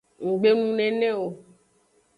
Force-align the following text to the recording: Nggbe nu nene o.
Nggbe 0.29 0.49
nu 0.57 0.67
nene 0.77 1.09
o. 1.23 1.25